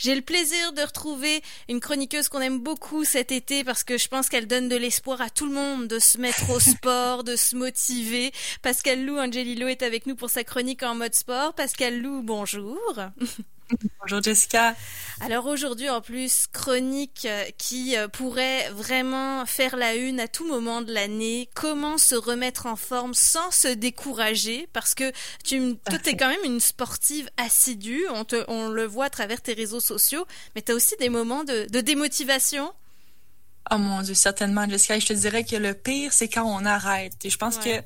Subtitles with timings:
[0.00, 4.08] J'ai le plaisir de retrouver une chroniqueuse qu'on aime beaucoup cet été parce que je
[4.08, 7.36] pense qu'elle donne de l'espoir à tout le monde de se mettre au sport, de
[7.36, 8.32] se motiver.
[8.62, 11.52] Pascal Lou Angelillo est avec nous pour sa chronique en mode sport.
[11.52, 12.94] Pascal Lou, bonjour.
[14.00, 14.74] Bonjour Jessica.
[15.20, 20.46] Alors aujourd'hui en plus chronique euh, qui euh, pourrait vraiment faire la une à tout
[20.46, 21.48] moment de l'année.
[21.54, 24.68] Comment se remettre en forme sans se décourager?
[24.72, 25.12] Parce que
[25.44, 25.76] tu
[26.06, 28.04] es quand même une sportive assidue.
[28.12, 31.08] On te on le voit à travers tes réseaux sociaux, mais tu as aussi des
[31.08, 32.72] moments de, de démotivation?
[33.70, 34.98] Oh mon Dieu, certainement, Jessica.
[34.98, 37.12] je te dirais que le pire, c'est quand on arrête.
[37.24, 37.80] Et je pense que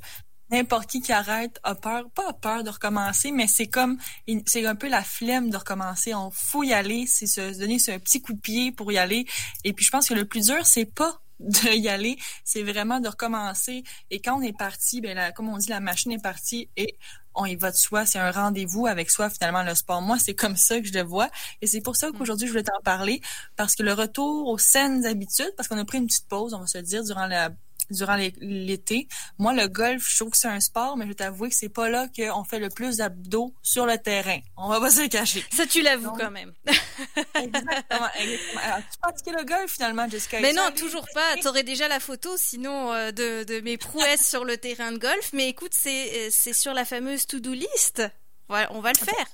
[0.51, 3.99] n'importe qui qui arrête a peur, pas a peur de recommencer, mais c'est comme,
[4.47, 6.15] c'est un peu la flemme de recommencer.
[6.15, 9.27] On faut y aller, c'est se donner ce petit coup de pied pour y aller.
[9.65, 13.01] Et puis je pense que le plus dur, c'est pas de y aller, c'est vraiment
[13.01, 13.83] de recommencer.
[14.11, 16.97] Et quand on est parti, ben comme on dit, la machine est partie et
[17.35, 18.07] on y va de soi.
[18.07, 20.01] C'est un rendez-vous avec soi, finalement, le sport.
[20.01, 21.29] Moi, c'est comme ça que je le vois.
[21.61, 22.13] Et c'est pour ça mm.
[22.13, 23.21] qu'aujourd'hui, je voulais t'en parler.
[23.57, 26.61] Parce que le retour aux saines habitudes, parce qu'on a pris une petite pause, on
[26.61, 27.51] va se le dire, durant la
[27.91, 29.09] durant l'été.
[29.39, 31.69] Moi, le golf, je trouve que c'est un sport, mais je vais t'avouer que c'est
[31.69, 34.39] pas là qu'on fait le plus d'abdos sur le terrain.
[34.57, 35.45] On va pas se cacher.
[35.53, 36.53] Ça, tu l'avoues quand même.
[36.67, 38.61] exactement, exactement.
[38.63, 40.41] Alors, tu pratiques le golf finalement, Jessica?
[40.41, 41.37] Mais non, toujours pas.
[41.37, 44.99] Tu aurais déjà la photo, sinon, euh, de, de mes prouesses sur le terrain de
[44.99, 45.31] golf.
[45.33, 48.03] Mais écoute, c'est, euh, c'est sur la fameuse to-do list.
[48.49, 49.27] Voilà, on va le faire.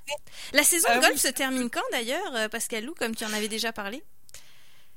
[0.53, 3.49] La saison de euh, golf se termine quand d'ailleurs, Pascal Lou, comme tu en avais
[3.49, 4.03] déjà parlé?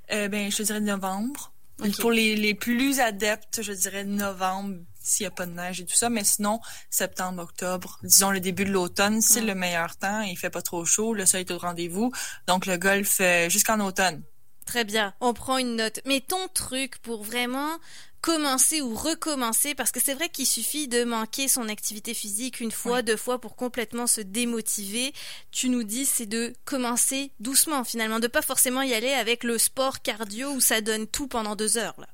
[0.10, 1.53] ben, je te dirais novembre.
[2.00, 5.86] Pour les, les plus adeptes, je dirais novembre, s'il n'y a pas de neige et
[5.86, 6.10] tout ça.
[6.10, 10.22] Mais sinon, septembre, octobre, disons le début de l'automne, c'est le meilleur temps.
[10.22, 12.12] Il fait pas trop chaud, le soleil est au rendez-vous.
[12.48, 14.24] Donc le golf euh, jusqu'en automne.
[14.66, 16.00] Très bien, on prend une note.
[16.06, 17.80] Mais ton truc pour vraiment
[18.22, 22.72] commencer ou recommencer parce que c'est vrai qu'il suffit de manquer son activité physique une
[22.72, 25.14] fois, deux fois pour complètement se démotiver.
[25.52, 29.58] Tu nous dis c'est de commencer doucement finalement, de pas forcément y aller avec le
[29.58, 32.08] sport cardio où ça donne tout pendant deux heures là.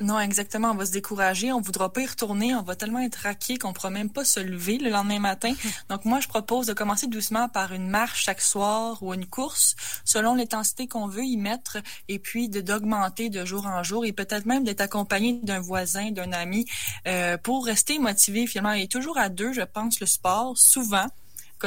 [0.00, 0.72] Non, exactement.
[0.72, 1.52] On va se décourager.
[1.52, 2.54] On voudra pas y retourner.
[2.54, 5.54] On va tellement être raqué qu'on pourra même pas se lever le lendemain matin.
[5.88, 9.76] Donc, moi, je propose de commencer doucement par une marche chaque soir ou une course
[10.04, 11.78] selon l'intensité qu'on veut y mettre
[12.08, 16.10] et puis de d'augmenter de jour en jour et peut-être même d'être accompagné d'un voisin,
[16.10, 16.66] d'un ami
[17.06, 18.72] euh, pour rester motivé finalement.
[18.72, 21.06] Et toujours à deux, je pense, le sport, souvent,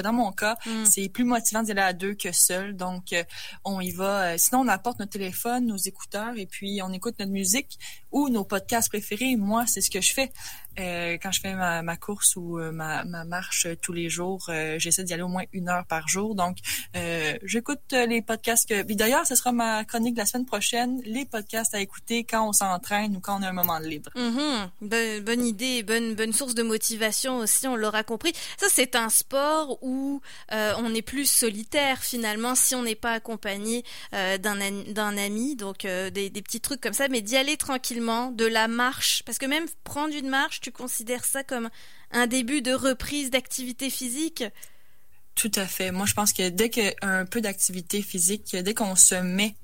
[0.01, 0.85] dans mon cas, mm.
[0.85, 2.75] c'est plus motivant d'y aller à deux que seul.
[2.75, 3.23] Donc, euh,
[3.63, 4.33] on y va.
[4.33, 7.77] Euh, sinon, on apporte notre téléphone, nos écouteurs et puis on écoute notre musique
[8.29, 9.35] nos podcasts préférés.
[9.35, 10.31] Moi, c'est ce que je fais.
[10.79, 14.49] Euh, quand je fais ma, course ou euh, ma, ma, marche euh, tous les jours,
[14.77, 16.35] j'essaie d'y aller au moins une heure par jour.
[16.35, 16.57] Donc,
[17.43, 18.93] j'écoute les podcasts que.
[18.93, 22.53] d'ailleurs, ce sera ma chronique de la semaine prochaine, les podcasts à écouter quand on
[22.53, 24.11] s'entraîne ou quand on a un moment de libre.
[24.15, 25.21] Mm-hmm.
[25.21, 27.67] bonne idée, bonne bonne source de motivation aussi.
[27.67, 28.33] On l'aura compris.
[28.57, 33.83] Ça, c'est un sport où on est plus solitaire finalement si on n'est pas accompagné
[34.11, 35.55] d'un ami.
[35.55, 39.45] Donc, des petits trucs comme ça, mais d'y aller tranquillement, de la marche, parce que
[39.45, 41.69] même prendre une marche tu considères ça comme
[42.11, 44.43] un début de reprise d'activité physique?
[45.35, 45.91] Tout à fait.
[45.91, 49.15] Moi, je pense que dès qu'il y a un peu d'activité physique, dès qu'on se
[49.15, 49.55] met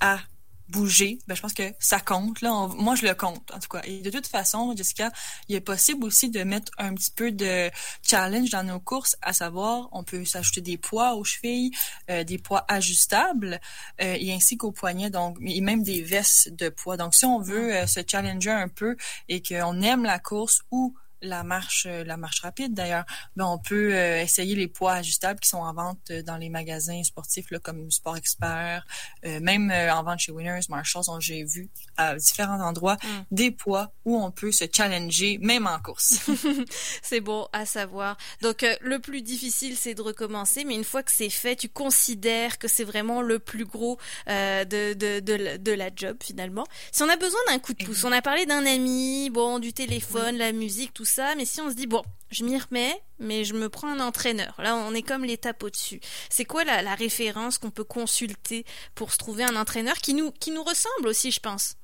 [0.00, 0.20] à
[0.68, 2.40] bouger, ben, je pense que ça compte.
[2.40, 3.80] Là, moi, je le compte, en tout cas.
[3.84, 5.10] Et de toute façon, Jessica,
[5.48, 7.70] il est possible aussi de mettre un petit peu de
[8.02, 11.70] challenge dans nos courses, à savoir, on peut s'ajouter des poids aux chevilles,
[12.10, 13.60] euh, des poids ajustables,
[14.00, 16.96] euh, et ainsi qu'aux poignets, donc, et même des vestes de poids.
[16.96, 18.96] Donc, si on veut euh, se challenger un peu
[19.28, 23.04] et qu'on aime la course ou la marche, euh, la marche rapide d'ailleurs,
[23.36, 26.48] ben on peut euh, essayer les poids ajustables qui sont en vente euh, dans les
[26.48, 28.86] magasins sportifs là, comme Sport Expert,
[29.24, 33.08] même en vente chez Winners, Marshalls, j'ai vu à différents endroits mm.
[33.30, 36.20] des poids où on peut se challenger même en course.
[37.02, 38.16] c'est bon à savoir.
[38.42, 42.58] Donc le plus difficile c'est de recommencer, mais une fois que c'est fait, tu considères
[42.58, 46.66] que c'est vraiment le plus gros de, de, de, de, la job finalement.
[46.92, 49.72] Si on a besoin d'un coup de pouce, on a parlé d'un ami, bon du
[49.72, 53.44] téléphone, la musique, tout ça, mais si on se dit, bon, je m'y remets, mais
[53.44, 54.54] je me prends un entraîneur.
[54.58, 56.00] Là, on est comme l'étape au-dessus.
[56.30, 58.64] C'est quoi la, la référence qu'on peut consulter
[58.94, 61.76] pour se trouver un entraîneur qui nous, qui nous ressemble aussi, je pense?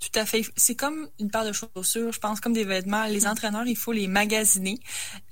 [0.00, 0.44] Tout à fait.
[0.56, 3.06] C'est comme une paire de chaussures, je pense, comme des vêtements.
[3.06, 3.28] Les mm.
[3.28, 4.78] entraîneurs, il faut les magasiner.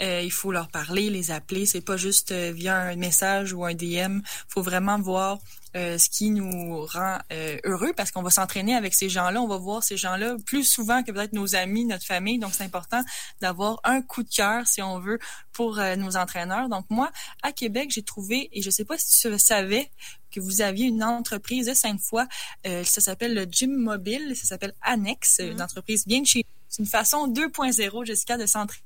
[0.03, 1.67] Euh, il faut leur parler, les appeler.
[1.67, 4.19] C'est pas juste euh, via un message ou un DM.
[4.19, 5.39] Il faut vraiment voir
[5.77, 9.43] euh, ce qui nous rend euh, heureux parce qu'on va s'entraîner avec ces gens-là.
[9.43, 12.39] On va voir ces gens-là plus souvent que peut-être nos amis, notre famille.
[12.39, 13.03] Donc, c'est important
[13.43, 15.19] d'avoir un coup de cœur, si on veut,
[15.53, 16.71] pour euh, nos entraîneurs.
[16.71, 17.11] Donc, moi,
[17.43, 19.91] à Québec, j'ai trouvé, et je sais pas si tu savais,
[20.31, 22.25] que vous aviez une entreprise de Sainte-Foy,
[22.65, 25.63] ça s'appelle le Gym Mobile, ça s'appelle Annex, une mm-hmm.
[25.63, 28.83] entreprise bien de chez C'est une façon 2.0, Jessica, de s'entraîner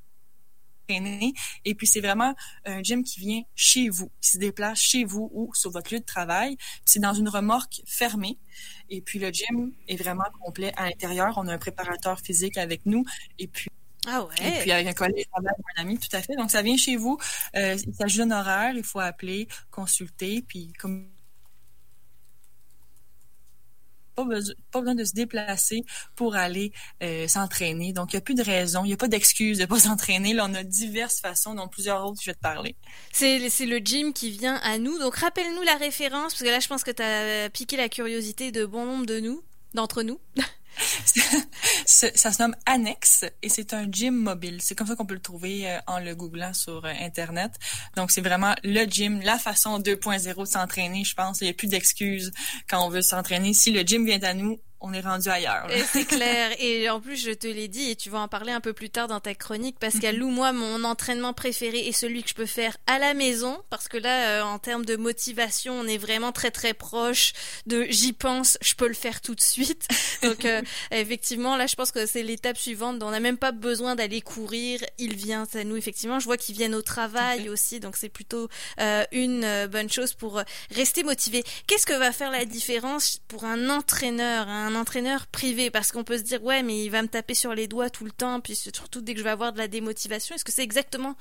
[0.91, 1.33] s'entraîner.
[1.65, 2.35] Et puis, c'est vraiment
[2.65, 6.01] un gym qui vient chez vous, qui se déplace chez vous ou sur votre lieu
[6.01, 6.57] de travail.
[6.85, 8.39] C'est dans une remorque fermée.
[8.89, 11.35] Et puis, le gym est vraiment complet à l'intérieur.
[11.37, 13.05] On a un préparateur physique avec nous.
[13.39, 13.71] Et puis,
[14.07, 14.35] ah ouais.
[14.41, 15.27] Et puis avec un collègue
[15.77, 16.35] un ami, tout à fait.
[16.35, 17.19] Donc ça vient chez vous.
[17.55, 21.07] Euh, il s'agit d'un horaire, il faut appeler, consulter, puis comme
[24.25, 25.83] pas besoin, de se déplacer
[26.17, 26.73] pour aller
[27.03, 27.93] euh, s'entraîner.
[27.93, 29.79] Donc, il n'y a plus de raison, il n'y a pas d'excuse de ne pas
[29.81, 30.35] s'entraîner.
[30.35, 32.77] Là, on a diverses façons, dont plusieurs autres, je vais te parler.
[33.13, 34.99] C'est le gym qui vient à nous.
[34.99, 38.53] Donc, rappelle-nous la référence, parce que là, je pense que tu as piqué la curiosité
[38.53, 39.43] de bon nombre de nous,
[39.75, 40.21] d'entre nous.
[41.87, 44.59] ça se nomme Annex et c'est un gym mobile.
[44.61, 47.53] C'est comme ça qu'on peut le trouver euh, en le googlant sur euh, Internet.
[47.97, 51.41] Donc, c'est vraiment le gym, la façon 2.0 de s'entraîner, je pense.
[51.41, 52.33] Il n'y a plus d'excuses
[52.69, 53.53] quand on veut s'entraîner.
[53.55, 55.69] Si le gym vient à nous, on est rendu ailleurs.
[55.93, 56.53] C'est clair.
[56.59, 58.91] Et en plus, je te l'ai dit, et tu vas en parler un peu plus
[58.91, 62.35] tard dans ta chronique, parce qu'à Lou, moi, mon entraînement préféré est celui que je
[62.35, 65.99] peux faire à la maison, parce que là, euh, en termes de motivation, on est
[65.99, 67.33] vraiment très très proche
[67.67, 69.87] de j'y pense, je peux le faire tout de suite.
[70.23, 73.03] Donc, euh, effectivement, là, je pense que c'est l'étape suivante.
[73.03, 74.81] On n'a même pas besoin d'aller courir.
[74.99, 76.21] Il vient à nous, effectivement.
[76.21, 78.49] Je vois qu'ils viennent au travail aussi, donc c'est plutôt
[78.81, 81.45] euh, une bonne chose pour rester motivé.
[81.67, 86.05] Qu'est-ce que va faire la différence pour un entraîneur, un un entraîneur privé parce qu'on
[86.05, 88.41] peut se dire ouais mais il va me taper sur les doigts tout le temps
[88.41, 90.35] puis surtout dès que je vais avoir de la démotivation.
[90.35, 91.17] Est-ce que c'est exactement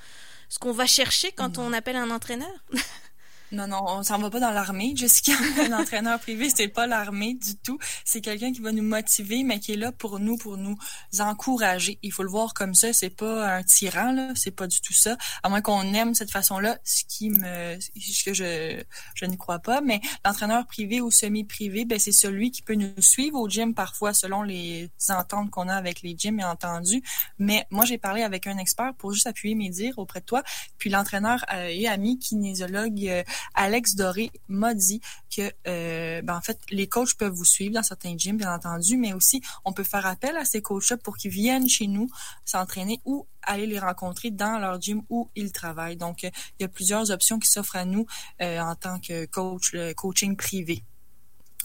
[0.50, 2.51] ce qu'on va chercher quand on appelle un entraîneur?
[3.51, 4.94] Non, non, on s'en va pas dans l'armée.
[4.96, 5.31] Jessica,
[5.68, 7.80] un entraîneur privé, c'est pas l'armée du tout.
[8.06, 10.78] C'est quelqu'un qui va nous motiver, mais qui est là pour nous, pour nous
[11.19, 11.98] encourager.
[12.04, 12.94] Il faut le voir comme ça.
[12.94, 14.34] C'est pas un tyran, là.
[14.36, 15.18] C'est pas du tout ça.
[15.42, 18.84] À moins qu'on aime cette façon-là, ce qui me, ce que je,
[19.16, 19.81] je ne crois pas.
[19.81, 24.13] Mais l'entraîneur privé ou semi-privé, ben, c'est celui qui peut nous suivre au gym parfois
[24.13, 27.02] selon les ententes qu'on a avec les gyms, bien entendu.
[27.40, 30.44] Mais moi, j'ai parlé avec un expert pour juste appuyer mes dires auprès de toi.
[30.78, 33.24] Puis l'entraîneur euh, et ami kinésiologue euh,
[33.54, 35.02] Alex Doré m'a dit
[35.36, 38.98] que euh, ben, en fait les coachs peuvent vous suivre dans certains gyms bien entendu,
[38.98, 42.10] mais aussi on peut faire appel à ces coachs-là pour qu'ils viennent chez nous
[42.46, 45.98] s'entraîner ou aller les rencontrer dans leur gym où ils travaillent.
[45.98, 48.06] Donc il y a plusieurs options qui s'offrent à nous
[48.42, 50.84] euh, en tant que coach, le coaching privé.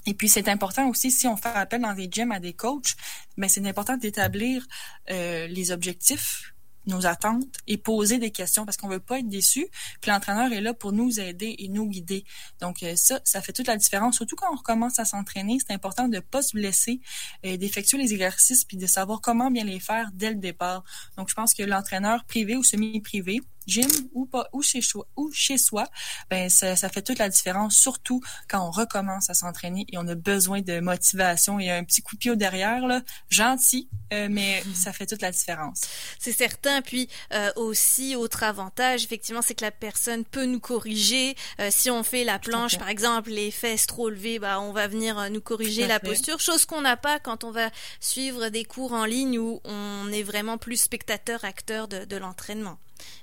[0.06, 2.94] Et puis c'est important aussi si on fait appel dans des gyms à des coachs,
[3.36, 4.66] mais ben, c'est important d'établir
[5.10, 6.53] euh, les objectifs
[6.86, 9.66] nos attentes et poser des questions parce qu'on veut pas être déçu.
[10.00, 12.24] Puis l'entraîneur est là pour nous aider et nous guider.
[12.60, 14.16] Donc euh, ça, ça fait toute la différence.
[14.16, 17.00] Surtout quand on recommence à s'entraîner, c'est important de pas se blesser,
[17.42, 20.84] d'effectuer les exercices puis de savoir comment bien les faire dès le départ.
[21.16, 25.30] Donc je pense que l'entraîneur privé ou semi-privé gym ou pas ou chez soi ou
[25.32, 25.86] chez soi,
[26.30, 30.06] ben ça, ça fait toute la différence, surtout quand on recommence à s'entraîner et on
[30.08, 34.28] a besoin de motivation et un petit coup de pied au derrière là, gentil, euh,
[34.30, 35.82] mais ça fait toute la différence.
[36.18, 36.82] C'est certain.
[36.82, 41.36] Puis euh, aussi autre avantage, effectivement, c'est que la personne peut nous corriger.
[41.60, 44.88] Euh, si on fait la planche, par exemple, les fesses trop levées, bah on va
[44.88, 47.70] venir nous corriger la posture, chose qu'on n'a pas quand on va
[48.00, 52.78] suivre des cours en ligne où on est vraiment plus spectateur acteur de, de l'entraînement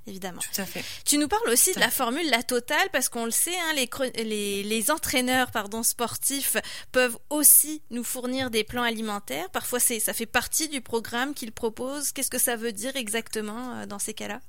[0.07, 0.41] évidemment.
[0.41, 0.83] Tout à fait.
[1.05, 4.63] Tu nous parles aussi de la formule La Totale parce qu'on le sait, hein, les,
[4.63, 6.57] les, entraîneurs pardon, sportifs
[6.91, 9.49] peuvent aussi nous fournir des plans alimentaires.
[9.51, 12.11] Parfois, c'est ça fait partie du programme qu'ils proposent.
[12.11, 14.41] Qu'est-ce que ça veut dire exactement euh, dans ces cas-là?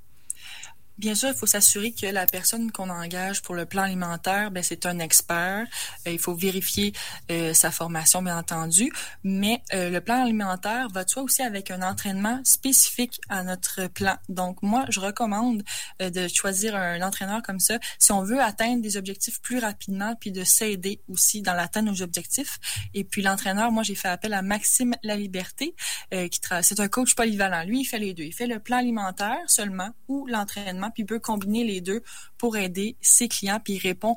[1.02, 4.62] Bien sûr, il faut s'assurer que la personne qu'on engage pour le plan alimentaire, ben
[4.62, 5.66] c'est un expert.
[6.06, 6.92] Euh, il faut vérifier
[7.28, 8.92] euh, sa formation, bien entendu.
[9.24, 13.88] Mais euh, le plan alimentaire va de soi aussi avec un entraînement spécifique à notre
[13.88, 14.14] plan.
[14.28, 15.64] Donc moi, je recommande
[15.98, 20.30] de choisir un entraîneur comme ça si on veut atteindre des objectifs plus rapidement, puis
[20.30, 22.60] de s'aider aussi dans l'atteinte nos objectifs.
[22.94, 25.74] Et puis l'entraîneur, moi j'ai fait appel à Maxime La Liberté,
[26.12, 27.64] qui c'est un coach polyvalent.
[27.64, 28.22] Lui, il fait les deux.
[28.22, 32.02] Il fait le plan alimentaire seulement ou l'entraînement puis peut combiner les deux
[32.42, 34.16] pour aider ses clients, puis il répond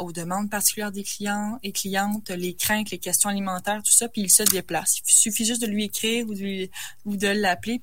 [0.00, 4.22] aux demandes particulières des clients et clientes, les craintes, les questions alimentaires, tout ça, puis
[4.22, 5.02] il se déplace.
[5.06, 6.24] Il suffit juste de lui écrire
[7.04, 7.82] ou de, l'appeler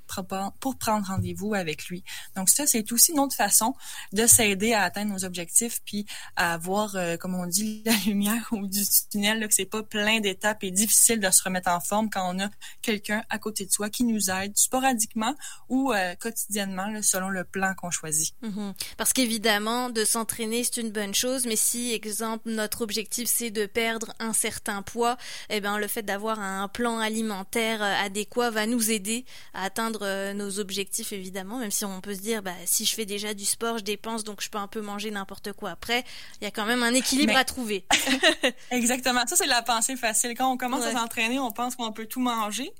[0.60, 2.04] pour, prendre rendez-vous avec lui.
[2.36, 3.76] Donc ça, c'est aussi une autre façon
[4.12, 8.48] de s'aider à atteindre nos objectifs, puis à avoir, euh, comme on dit, la lumière
[8.54, 11.80] ou du tunnel, là, que c'est pas plein d'étapes et difficile de se remettre en
[11.80, 12.50] forme quand on a
[12.82, 15.36] quelqu'un à côté de soi qui nous aide sporadiquement
[15.70, 18.34] ou euh, quotidiennement, selon le plan qu'on choisit.
[18.42, 18.74] Mhm.
[18.98, 23.66] Parce qu'évidemment, de s'entraîner, c'est une bonne chose, mais si, exemple, notre objectif, c'est de
[23.66, 25.18] perdre un certain poids,
[25.50, 30.00] eh ben, le fait d'avoir un plan alimentaire euh, adéquat va nous aider à atteindre
[30.04, 33.34] euh, nos objectifs, évidemment, même si on peut se dire, bah, si je fais déjà
[33.34, 36.04] du sport, je dépense, donc je peux un peu manger n'importe quoi après.
[36.42, 37.86] Il y a quand même un équilibre à trouver.
[38.72, 39.22] Exactement.
[39.28, 40.36] Ça, c'est la pensée facile.
[40.38, 42.72] Quand on commence à s'entraîner, on pense qu'on peut tout manger.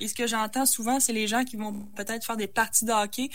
[0.00, 2.92] Et ce que j'entends souvent, c'est les gens qui vont peut-être faire des parties de
[2.92, 3.30] hockey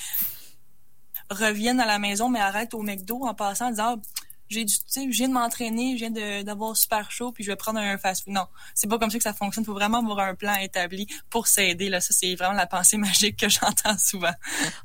[1.30, 4.02] reviennent à la maison mais arrêtent au McDo en passant en disant
[4.50, 7.52] j'ai du, tu sais, je viens de m'entraîner, je viens d'avoir super chaud, puis je
[7.52, 8.34] vais prendre un fast-food.
[8.34, 9.64] Non, c'est pas comme ça que ça fonctionne.
[9.64, 11.90] Il faut vraiment avoir un plan établi pour s'aider.
[11.90, 14.34] Là, ça c'est vraiment la pensée magique que j'entends souvent.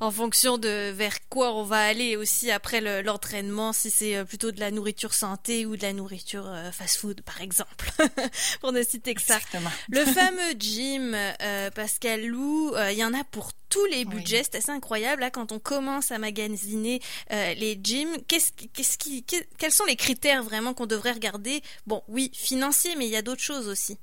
[0.00, 4.52] En fonction de vers quoi on va aller aussi après l'entraînement, si c'est euh, plutôt
[4.52, 7.90] de la nourriture santé ou de la nourriture euh, fast-food, par exemple,
[8.60, 9.36] pour ne citer que ça.
[9.36, 9.70] Exactement.
[9.88, 14.44] Le fameux gym, euh, Pascal Lou, il y en a pour tous les budgets.
[14.44, 17.00] C'est assez incroyable là quand on commence à magasiner
[17.30, 18.16] les gyms.
[18.28, 21.60] Qu'est-ce, qu'est-ce qui, quels sont les critères vraiment qu'on devrait regarder?
[21.86, 23.98] Bon, oui, financier, mais il y a d'autres choses aussi.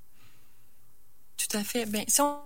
[1.37, 1.85] Tout à fait.
[1.85, 2.41] Ben, si on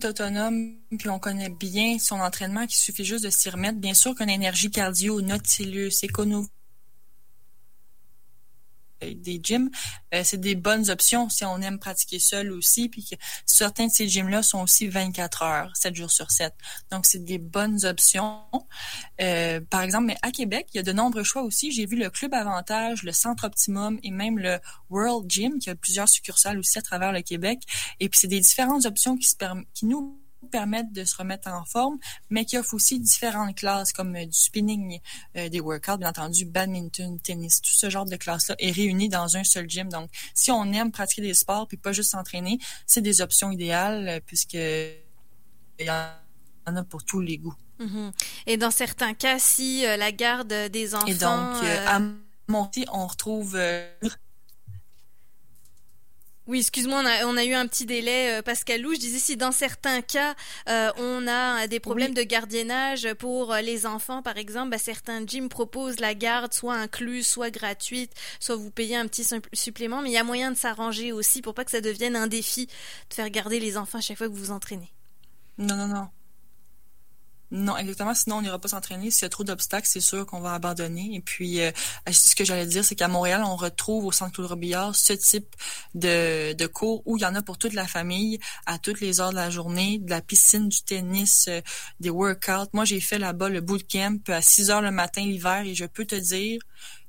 [0.00, 3.94] est autonome, puis on connaît bien son entraînement, qu'il suffit juste de s'y remettre, bien
[3.94, 6.55] sûr qu'une énergie cardio, Nautilus, Econo euh,
[9.00, 9.70] des gyms,
[10.14, 12.88] euh, c'est des bonnes options si on aime pratiquer seul aussi.
[12.88, 16.52] Puis que certains de ces gyms-là sont aussi 24 heures, 7 jours sur 7.
[16.90, 18.42] Donc, c'est des bonnes options.
[19.20, 21.72] Euh, par exemple, mais à Québec, il y a de nombreux choix aussi.
[21.72, 24.58] J'ai vu le Club Avantage, le Centre Optimum et même le
[24.90, 27.60] World Gym, qui a plusieurs succursales aussi à travers le Québec.
[28.00, 29.36] Et puis, c'est des différentes options qui, se
[29.74, 30.18] qui nous
[30.50, 31.98] permettre de se remettre en forme,
[32.30, 35.00] mais qui offre aussi différentes classes comme euh, du spinning,
[35.36, 39.36] euh, des workouts, bien entendu, badminton, tennis, tout ce genre de classes-là est réuni dans
[39.36, 39.88] un seul gym.
[39.88, 44.08] Donc, si on aime pratiquer des sports puis pas juste s'entraîner, c'est des options idéales
[44.08, 47.56] euh, puisque il y en a pour tous les goûts.
[47.80, 48.12] Mm-hmm.
[48.46, 51.06] Et dans certains cas, si la garde des enfants...
[51.06, 52.00] Et donc, à
[52.48, 53.58] monter, on retrouve
[56.46, 58.94] oui, excuse-moi, on a, eu un petit délai, euh, Pascal Lou.
[58.94, 60.34] Je disais si dans certains cas,
[60.68, 65.26] euh, on a des problèmes de gardiennage pour euh, les enfants, par exemple, bah, certains
[65.26, 70.10] gyms proposent la garde soit incluse, soit gratuite, soit vous payez un petit supplément, mais
[70.10, 73.14] il y a moyen de s'arranger aussi pour pas que ça devienne un défi de
[73.14, 74.92] faire garder les enfants à chaque fois que vous vous entraînez.
[75.58, 76.08] Non, non, non.
[77.52, 78.12] Non, exactement.
[78.14, 79.10] Sinon, on n'ira pas s'entraîner.
[79.10, 81.10] S'il y a trop d'obstacles, c'est sûr qu'on va abandonner.
[81.14, 81.70] Et puis, euh,
[82.10, 85.54] ce que j'allais dire, c'est qu'à Montréal, on retrouve au Centre Claude Robillard ce type
[85.94, 89.20] de, de cours où il y en a pour toute la famille, à toutes les
[89.20, 91.60] heures de la journée, de la piscine, du tennis, euh,
[92.00, 92.70] des workouts.
[92.72, 96.04] Moi, j'ai fait là-bas le bootcamp à 6 heures le matin l'hiver et je peux
[96.04, 96.58] te dire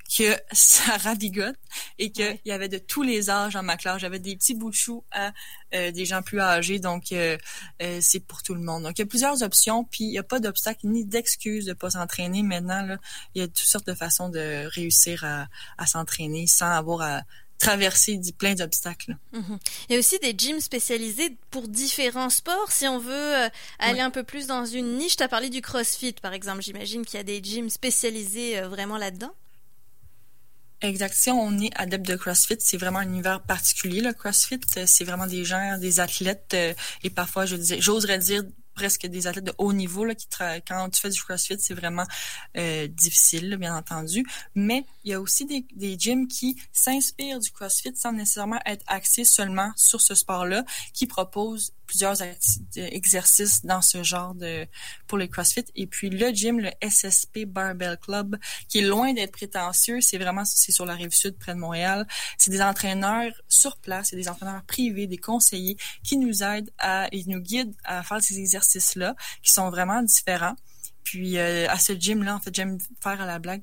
[0.07, 1.57] que ça ravigote
[1.99, 4.01] et qu'il y avait de tous les âges dans ma classe.
[4.01, 5.31] J'avais des petits bouts de chou à
[5.73, 7.37] euh, des gens plus âgés, donc euh,
[7.81, 8.83] euh, c'est pour tout le monde.
[8.83, 11.73] Donc il y a plusieurs options, puis il n'y a pas d'obstacle ni d'excuse de
[11.73, 12.43] pas s'entraîner.
[12.43, 12.97] Maintenant, là,
[13.35, 15.47] il y a toutes sortes de façons de réussir à,
[15.77, 17.21] à s'entraîner sans avoir à
[17.59, 19.17] traverser plein d'obstacles.
[19.33, 19.57] Mhm.
[19.89, 22.71] Il y a aussi des gyms spécialisés pour différents sports.
[22.71, 23.49] Si on veut
[23.79, 26.61] aller un peu plus dans une niche, tu as parlé du CrossFit par exemple.
[26.61, 29.33] J'imagine qu'il y a des gyms spécialisés vraiment là-dedans.
[30.81, 31.13] Exact.
[31.15, 34.01] Si on est adepte de CrossFit, c'est vraiment un univers particulier.
[34.01, 38.43] Le CrossFit, c'est vraiment des gens, des athlètes euh, et parfois, je disais, j'oserais dire
[38.75, 40.27] presque des athlètes de haut niveau là, qui
[40.67, 42.05] quand tu fais du CrossFit, c'est vraiment
[42.57, 44.24] euh, difficile, bien entendu.
[44.53, 48.84] Mais il y a aussi des, des gyms qui s'inspirent du CrossFit sans nécessairement être
[48.86, 52.17] axés seulement sur ce sport-là, qui proposent plusieurs
[52.75, 54.67] exercices dans ce genre de
[55.08, 55.65] pour les CrossFit.
[55.75, 60.46] Et puis le gym, le SSP Barbell Club, qui est loin d'être prétentieux, c'est vraiment
[60.46, 62.06] c'est sur la rive sud près de Montréal.
[62.38, 67.08] C'est des entraîneurs sur place, c'est des entraîneurs privés, des conseillers qui nous aident à
[67.12, 70.56] et nous guident à faire ces exercices-là qui sont vraiment différents.
[71.08, 73.62] Puis euh, à ce gym-là, en fait, j'aime faire à la blague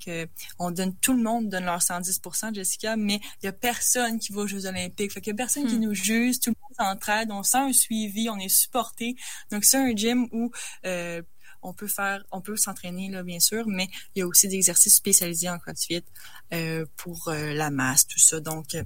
[0.57, 4.33] qu'on donne tout le monde donne leur 110%, Jessica, mais il y a personne qui
[4.33, 5.13] va aux Jeux Olympiques.
[5.13, 5.83] Fait qu'il y a personne qui hmm.
[5.83, 9.17] nous juge, tout le monde s'entraide, on sent un suivi, on est supporté.
[9.51, 10.51] Donc c'est un gym où
[10.87, 11.23] euh,
[11.63, 14.57] on peut faire, on peut s'entraîner là bien sûr, mais il y a aussi des
[14.57, 16.05] exercices spécialisés en CrossFit
[16.53, 18.41] euh, pour euh, la masse, tout ça.
[18.41, 18.77] Donc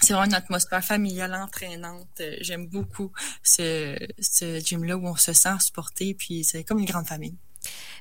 [0.00, 2.22] c'est vraiment une atmosphère familiale entraînante.
[2.40, 7.06] J'aime beaucoup ce, ce gym-là où on se sent supporté, puis c'est comme une grande
[7.06, 7.36] famille.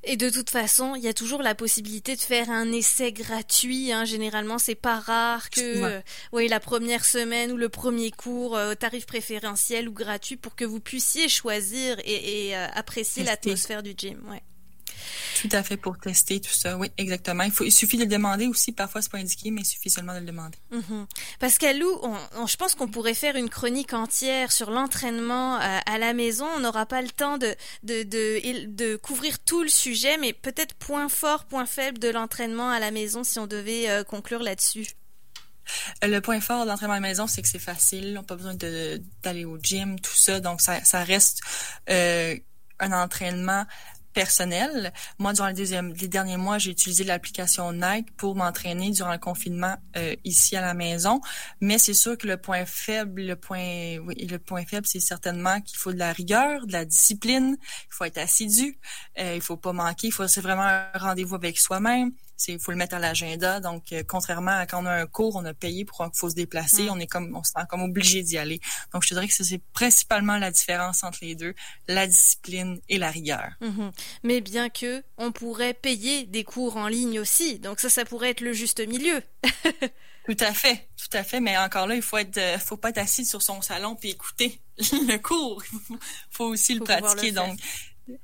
[0.03, 3.91] Et de toute façon, il y a toujours la possibilité de faire un essai gratuit.
[3.91, 4.05] Hein.
[4.05, 8.75] Généralement, c'est pas rare que, euh, oui, la première semaine ou le premier cours, euh,
[8.75, 14.21] tarif préférentiel ou gratuit, pour que vous puissiez choisir et, euh, apprécier l'atmosphère du gym.
[14.29, 14.43] Ouais.
[15.41, 16.77] Tout à fait pour tester tout ça.
[16.77, 17.43] Oui, exactement.
[17.43, 18.71] Il, faut, il suffit de le demander aussi.
[18.71, 20.57] Parfois, c'est pas indiqué, mais il suffit seulement de le demander.
[20.71, 21.05] Mm-hmm.
[21.39, 22.01] Pascal Lou,
[22.47, 26.45] je pense qu'on pourrait faire une chronique entière sur l'entraînement euh, à, la maison.
[26.55, 30.75] On n'aura pas le temps de, de, de, de, couvrir tout le sujet, mais peut-être
[30.75, 34.87] point fort, point faible de l'entraînement à la maison si on devait euh, conclure là-dessus.
[36.03, 38.09] Euh, le point fort de l'entraînement à la maison, c'est que c'est facile.
[38.11, 38.55] On n'a pas besoin
[39.23, 40.39] d'aller au gym, tout ça.
[40.39, 41.41] Donc, ça, ça reste
[41.87, 43.65] un entraînement
[44.15, 44.93] personnel.
[45.19, 50.15] Moi, durant les, derniers mois, j'ai utilisé l'application Nike pour m'entraîner durant le confinement euh,
[50.23, 51.21] ici à la maison.
[51.61, 55.61] Mais c'est sûr que le point faible, le point, oui, le point faible, c'est certainement
[55.61, 57.57] qu'il faut de la rigueur, de la discipline.
[57.59, 58.79] Il faut être assidu.
[59.19, 60.07] Euh, il faut pas manquer.
[60.07, 62.11] Il faut c'est vraiment un rendez-vous avec soi-même
[62.47, 63.59] il faut le mettre à l'agenda.
[63.59, 66.29] Donc, euh, contrairement à quand on a un cours, on a payé pour qu'il faut
[66.29, 66.89] se déplacer, mm.
[66.89, 68.59] on est comme, on se sent comme obligé d'y aller.
[68.93, 71.53] Donc, je te dirais que c'est principalement la différence entre les deux,
[71.87, 73.51] la discipline et la rigueur.
[73.61, 73.91] Mm-hmm.
[74.23, 78.31] Mais bien que on pourrait payer des cours en ligne aussi, donc ça, ça pourrait
[78.31, 79.21] être le juste milieu.
[80.25, 81.39] Tout à fait, tout à fait.
[81.39, 84.09] Mais encore là, il faut être, euh, faut pas être assis sur son salon puis
[84.09, 85.63] écouter le cours.
[85.91, 85.97] Il
[86.31, 87.31] faut aussi le pratiquer.
[87.31, 87.59] donc,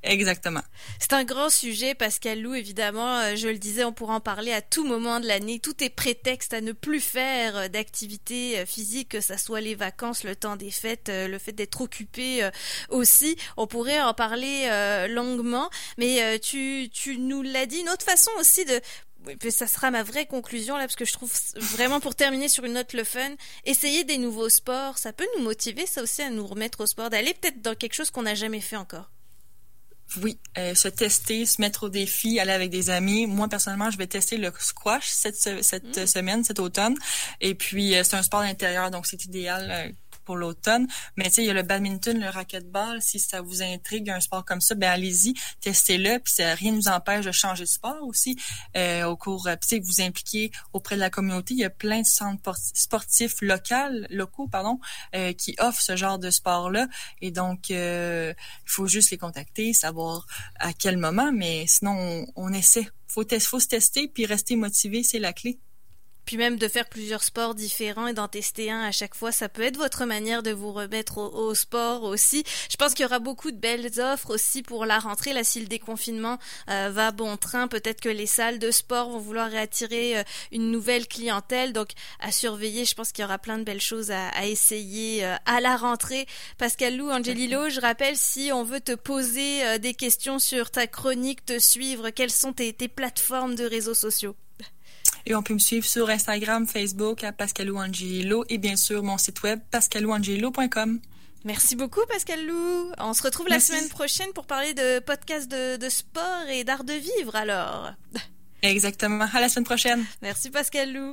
[0.03, 0.61] Exactement.
[0.99, 3.19] C'est un grand sujet, Pascal Lou, évidemment.
[3.19, 5.59] Euh, je le disais, on pourra en parler à tout moment de l'année.
[5.59, 9.75] Tout est prétexte à ne plus faire euh, d'activité euh, physique, que ce soit les
[9.75, 12.49] vacances, le temps des fêtes, le fait d'être occupé
[12.89, 13.35] aussi.
[13.57, 14.67] On pourrait en parler
[15.09, 17.79] longuement, mais tu, tu nous l'as dit.
[17.79, 18.79] Une autre façon aussi de
[19.49, 22.73] ça sera ma vraie conclusion là, parce que je trouve vraiment pour terminer sur une
[22.73, 23.31] note le fun,
[23.65, 27.09] essayer des nouveaux sports, ça peut nous motiver, ça aussi à nous remettre au sport,
[27.09, 29.11] d'aller peut-être dans quelque chose qu'on n'a jamais fait encore.
[30.21, 33.27] Oui, euh, se tester, se mettre au défi, aller avec des amis.
[33.27, 36.05] Moi personnellement, je vais tester le squash cette, cette mm.
[36.05, 36.95] semaine, cet automne.
[37.39, 39.91] Et puis euh, c'est un sport d'intérieur, donc c'est idéal euh,
[40.35, 40.87] l'automne.
[41.15, 43.01] Mais tu sais, il y a le badminton, le racquetball.
[43.01, 46.19] Si ça vous intrigue un sport comme ça, ben allez-y, testez-le.
[46.19, 48.37] Puis ça, rien ne nous empêche de changer de sport aussi
[48.77, 49.43] euh, au cours.
[49.43, 51.53] Puis tu sais, vous impliquez auprès de la communauté.
[51.53, 54.79] Il y a plein de centres sportifs locaux, locaux pardon,
[55.15, 56.87] euh, qui offrent ce genre de sport-là.
[57.21, 58.33] Et donc, euh,
[58.65, 60.25] il faut juste les contacter, savoir
[60.59, 61.31] à quel moment.
[61.31, 62.87] Mais sinon, on, on essaie.
[63.07, 65.59] Faut, faut se tester puis rester motivé, c'est la clé
[66.25, 69.49] puis même de faire plusieurs sports différents et d'en tester un à chaque fois, ça
[69.49, 72.43] peut être votre manière de vous remettre au, sport aussi.
[72.69, 75.33] Je pense qu'il y aura beaucoup de belles offres aussi pour la rentrée.
[75.33, 76.37] Là, si le déconfinement
[76.69, 80.71] euh, va bon train, peut-être que les salles de sport vont vouloir réattirer euh, une
[80.71, 81.73] nouvelle clientèle.
[81.73, 85.35] Donc, à surveiller, je pense qu'il y aura plein de belles choses à, essayer euh,
[85.45, 86.25] à la rentrée.
[86.57, 91.45] Pascal Lou, Angelilo, je rappelle, si on veut te poser des questions sur ta chronique,
[91.45, 94.35] te suivre, quelles sont tes plateformes de réseaux sociaux?
[95.25, 99.17] Et on peut me suivre sur Instagram, Facebook à Pascalou Angelo et bien sûr mon
[99.17, 100.99] site web pascalouangelo.com.
[101.43, 102.91] Merci beaucoup Pascal Lou.
[102.99, 106.83] On se retrouve la semaine prochaine pour parler de podcasts de, de sport et d'art
[106.83, 107.93] de vivre alors.
[108.61, 109.25] Exactement.
[109.33, 110.05] À la semaine prochaine.
[110.21, 111.09] Merci Pascal Lou.